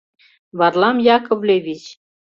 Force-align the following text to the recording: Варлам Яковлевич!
Варлам 0.57 0.97
Яковлевич! 1.15 1.83